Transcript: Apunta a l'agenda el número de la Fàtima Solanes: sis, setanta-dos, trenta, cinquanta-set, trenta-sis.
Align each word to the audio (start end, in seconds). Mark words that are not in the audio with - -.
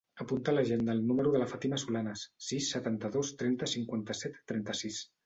Apunta 0.23 0.49
a 0.51 0.53
l'agenda 0.53 0.93
el 0.97 1.01
número 1.09 1.33
de 1.35 1.41
la 1.41 1.47
Fàtima 1.51 1.79
Solanes: 1.83 2.23
sis, 2.45 2.71
setanta-dos, 2.77 3.31
trenta, 3.43 3.69
cinquanta-set, 3.75 4.41
trenta-sis. 4.55 4.99